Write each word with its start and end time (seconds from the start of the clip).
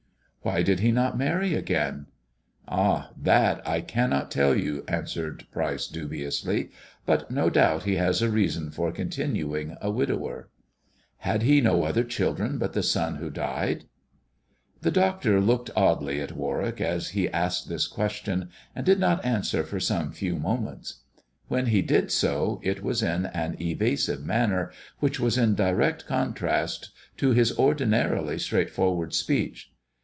«Why 0.51 0.63
did 0.63 0.79
he 0.79 0.91
not 0.91 1.19
marry 1.19 1.53
again 1.53 2.07
1 2.07 2.07
""Ah, 2.67 3.09
that 3.15 3.61
I 3.63 3.79
can't 3.81 4.31
tell 4.31 4.55
you!" 4.55 4.83
answered 4.87 5.43
Pryce 5.51 5.85
dubiously;" 5.85 6.71
but 7.05 7.29
no 7.29 7.51
doubt 7.51 7.83
he 7.83 7.97
has 7.97 8.23
a 8.23 8.29
reason 8.31 8.71
for 8.71 8.91
continuing 8.91 9.77
a 9.81 9.91
widower."" 9.91 10.49
Had 11.29 11.43
he 11.43 11.61
no 11.61 11.83
other 11.83 12.03
children 12.03 12.57
but 12.57 12.73
the 12.73 12.81
son 12.81 13.17
who 13.17 13.29
died 13.29 13.81
1" 13.81 13.85
The 14.81 14.89
doctor 14.89 15.39
looked 15.39 15.69
oddly 15.75 16.19
at 16.19 16.31
Warwick 16.35 16.81
as 16.81 17.09
he 17.09 17.29
asked 17.29 17.69
this 17.69 17.85
question, 17.85 18.49
and 18.75 18.83
did 18.83 18.99
not 18.99 19.23
answer 19.23 19.63
for 19.63 19.79
some 19.79 20.11
few 20.11 20.35
moments. 20.37 21.01
When 21.49 21.67
he 21.67 21.83
did 21.83 22.11
so 22.11 22.59
it 22.63 22.81
was 22.81 23.03
in 23.03 23.27
an 23.27 23.57
evasive 23.61 24.25
manner, 24.25 24.71
which 24.97 25.19
was 25.19 25.37
in 25.37 25.53
direct 25.53 26.07
contrast 26.07 26.89
to 27.17 27.29
his 27.29 27.55
ordinarily 27.59 28.39
straightforward 28.39 29.13
speech. 29.13 29.67